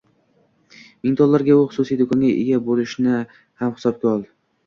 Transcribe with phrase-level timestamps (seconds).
[1.07, 3.19] ming dollarga u xususiy do`konga ega bo`lishini
[3.63, 4.27] ham hisobga ol